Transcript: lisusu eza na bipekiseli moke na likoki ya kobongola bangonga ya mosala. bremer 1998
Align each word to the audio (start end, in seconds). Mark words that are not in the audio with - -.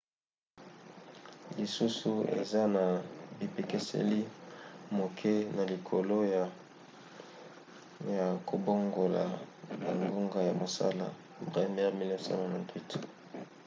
lisusu 1.57 2.11
eza 2.39 2.63
na 2.75 2.85
bipekiseli 3.37 4.21
moke 4.97 5.33
na 5.55 5.63
likoki 5.71 6.19
ya 8.17 8.25
kobongola 8.47 9.23
bangonga 9.81 10.39
ya 10.47 10.53
mosala. 10.61 11.07
bremer 11.51 11.91
1998 11.93 12.99